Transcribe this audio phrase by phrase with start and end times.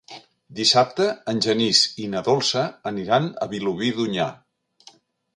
[0.59, 1.03] Dissabte
[1.33, 2.63] en Genís i na Dolça
[2.93, 4.27] aniran a Vilobí d'Onyar.